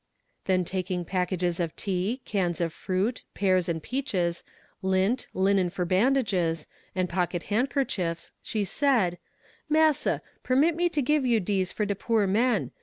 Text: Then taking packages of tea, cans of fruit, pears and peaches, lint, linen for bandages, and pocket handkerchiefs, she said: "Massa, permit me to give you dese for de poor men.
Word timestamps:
Then 0.45 0.65
taking 0.65 1.05
packages 1.05 1.59
of 1.59 1.75
tea, 1.75 2.21
cans 2.25 2.59
of 2.59 2.73
fruit, 2.73 3.21
pears 3.35 3.69
and 3.69 3.83
peaches, 3.83 4.43
lint, 4.81 5.27
linen 5.31 5.69
for 5.69 5.85
bandages, 5.85 6.65
and 6.95 7.07
pocket 7.07 7.43
handkerchiefs, 7.53 8.31
she 8.41 8.63
said: 8.63 9.19
"Massa, 9.69 10.23
permit 10.41 10.75
me 10.75 10.89
to 10.89 11.03
give 11.03 11.23
you 11.23 11.39
dese 11.39 11.71
for 11.71 11.85
de 11.85 11.93
poor 11.93 12.25
men. 12.25 12.71